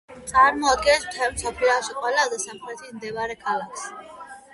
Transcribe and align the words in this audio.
წარმოადგენს 0.29 1.03
მთელ 1.09 1.33
მსოფლიოში 1.35 1.97
ყველაზე 1.97 2.39
სამხრეთით 2.45 2.95
მდებარე 2.97 3.37
ქალაქს. 3.43 3.85